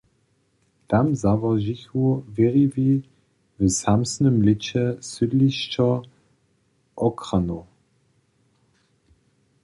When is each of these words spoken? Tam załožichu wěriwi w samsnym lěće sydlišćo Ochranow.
Tam 0.89 1.07
załožichu 1.23 2.05
wěriwi 2.35 2.89
w 3.57 3.61
samsnym 3.81 4.35
lěće 4.45 4.83
sydlišćo 5.11 5.87
Ochranow. 7.07 7.61